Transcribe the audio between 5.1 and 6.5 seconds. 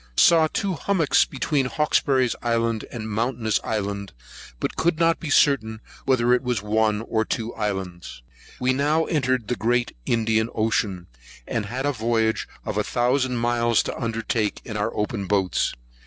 be certain whether it